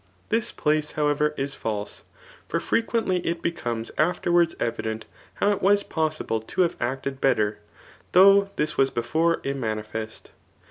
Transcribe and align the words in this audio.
This 0.29 0.51
place, 0.51 0.93
however, 0.93 1.35
is 1.37 1.53
false; 1.53 2.05
for 2.49 2.59
frequently, 2.59 3.17
it 3.23 3.43
becomes 3.43 3.91
i^isrwards 3.99 4.55
evident 4.59 5.05
how 5.35 5.51
it 5.51 5.61
was 5.61 5.83
possible 5.83 6.41
to 6.41 6.61
have 6.61 6.75
acted 6.79 7.21
better, 7.21 7.59
though 8.13 8.49
this 8.55 8.77
was 8.79 8.89
before 8.89 9.37
imnianifest. 9.41 10.31